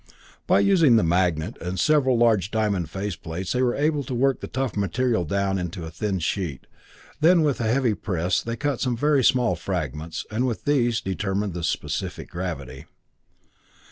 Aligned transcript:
By 0.47 0.61
using 0.61 0.95
the 0.95 1.03
magnet 1.03 1.57
and 1.61 1.79
several 1.79 2.17
large 2.17 2.49
diamond 2.49 2.89
faceplates 2.89 3.51
they 3.51 3.61
were 3.61 3.75
able 3.75 4.03
to 4.05 4.15
work 4.15 4.39
the 4.39 4.47
tough 4.47 4.75
material 4.75 5.25
down 5.25 5.69
to 5.69 5.85
a 5.85 5.91
thin 5.91 6.17
sheet; 6.17 6.65
then 7.19 7.43
with 7.43 7.61
a 7.61 7.71
heavy 7.71 7.93
press, 7.93 8.41
they 8.41 8.55
cut 8.55 8.81
some 8.81 8.97
very 8.97 9.23
small 9.23 9.55
fragments, 9.55 10.25
and 10.31 10.47
with 10.47 10.65
these, 10.65 11.01
determined 11.01 11.53
the 11.53 11.61
specific 11.63 12.31
gravity. 12.31 12.85